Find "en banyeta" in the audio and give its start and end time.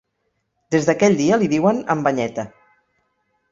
1.97-2.49